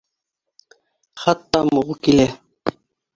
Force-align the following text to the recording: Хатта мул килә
Хатта 1.25 1.61
мул 1.71 1.91
килә 2.07 2.25